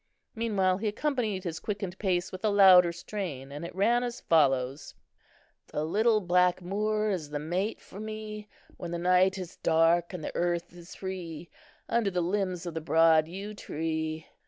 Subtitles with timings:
[0.33, 4.95] Meanwhile he accompanied his quickened pace with a louder strain, and it ran as follows:—
[5.67, 10.23] "The little black Moor is the mate for me, When the night is dark, and
[10.23, 11.51] the earth is free,
[11.87, 14.25] Under the limbs of the broad yew tree.